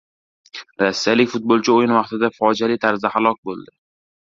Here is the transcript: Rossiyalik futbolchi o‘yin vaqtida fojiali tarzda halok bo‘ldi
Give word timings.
Rossiyalik 0.83 1.29
futbolchi 1.35 1.75
o‘yin 1.75 1.95
vaqtida 1.99 2.31
fojiali 2.39 2.81
tarzda 2.89 3.15
halok 3.19 3.41
bo‘ldi 3.51 3.71